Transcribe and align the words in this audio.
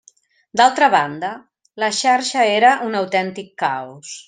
D'altra 0.61 0.87
banda, 0.95 1.29
la 1.85 1.91
xarxa 1.99 2.47
era 2.57 2.73
un 2.89 3.01
autèntic 3.03 3.55
caos. 3.65 4.19